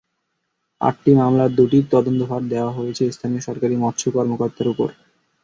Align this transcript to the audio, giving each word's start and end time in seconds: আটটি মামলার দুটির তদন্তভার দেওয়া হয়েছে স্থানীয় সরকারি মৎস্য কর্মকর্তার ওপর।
আটটি 0.81 1.11
মামলার 1.15 1.51
দুটির 1.55 1.85
তদন্তভার 1.91 2.41
দেওয়া 2.49 2.71
হয়েছে 2.71 3.03
স্থানীয় 3.11 3.43
সরকারি 3.47 3.75
মৎস্য 3.83 4.05
কর্মকর্তার 4.15 4.67
ওপর। 4.73 4.89